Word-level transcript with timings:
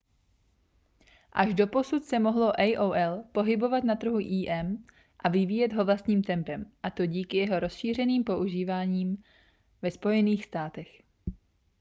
až 1.31 1.53
doposud 1.53 2.03
se 2.05 2.19
mohlo 2.19 2.53
aol 2.59 3.23
pohybovat 3.31 3.83
na 3.83 3.95
trhu 3.95 4.19
im 4.19 4.85
a 5.19 5.29
vyvíjet 5.29 5.73
ho 5.73 5.85
vlastním 5.85 6.23
tempem 6.23 6.65
a 6.83 6.89
to 6.89 7.05
díky 7.05 7.37
jeho 7.37 7.59
rozšířeném 7.59 8.23
používání 8.23 9.23
ve 9.81 9.91
spojených 9.91 10.45
státech 10.45 11.01